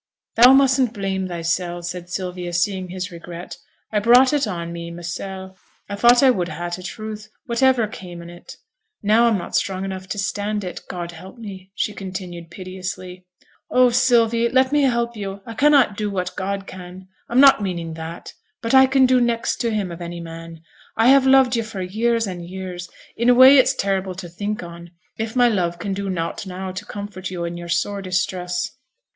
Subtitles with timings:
[0.35, 3.57] 'Thou mustn't blame thysel',' said Sylvia, seeing his regret.
[3.91, 5.55] 'I brought it on me mysel';
[5.87, 8.57] I thought I would ha' t' truth, whativer came on it,
[9.03, 13.27] and now I'm not strong enough to stand it, God help me!' she continued, piteously.
[13.69, 15.43] 'Oh, Sylvie, let me help yo'!
[15.45, 18.33] I cannot do what God can, I'm not meaning that,
[18.63, 20.63] but I can do next to Him of any man.
[20.97, 24.63] I have loved yo' for years an' years, in a way it's terrible to think
[24.63, 24.89] on,
[25.19, 28.71] if my love can do nought now to comfort yo' in your sore distress.'